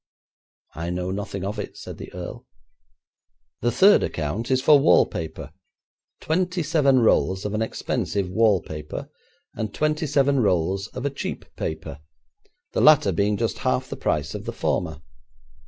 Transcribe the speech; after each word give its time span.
'I 0.73 0.89
know 0.89 1.11
nothing 1.11 1.45
of 1.45 1.59
it,' 1.59 1.77
said 1.77 1.99
the 1.99 2.11
earl. 2.11 2.47
'The 3.61 3.71
third 3.71 4.01
account 4.01 4.49
is 4.49 4.59
for 4.59 4.79
wallpaper; 4.79 5.51
twenty 6.19 6.63
seven 6.63 7.01
rolls 7.01 7.45
of 7.45 7.53
an 7.53 7.61
expensive 7.61 8.27
wallpaper, 8.27 9.11
and 9.53 9.75
twenty 9.75 10.07
seven 10.07 10.39
rolls 10.39 10.87
of 10.87 11.05
a 11.05 11.11
cheap 11.11 11.45
paper, 11.55 11.99
the 12.73 12.81
latter 12.81 13.11
being 13.11 13.37
just 13.37 13.59
half 13.59 13.91
the 13.91 13.95
price 13.95 14.33
of 14.33 14.45
the 14.45 14.53
former. 14.53 15.03